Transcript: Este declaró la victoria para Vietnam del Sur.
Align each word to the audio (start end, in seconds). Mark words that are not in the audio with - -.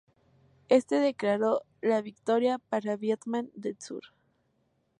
Este 0.67 0.95
declaró 0.95 1.61
la 1.79 2.01
victoria 2.01 2.57
para 2.57 2.97
Vietnam 2.97 3.51
del 3.53 3.79
Sur. 3.79 4.01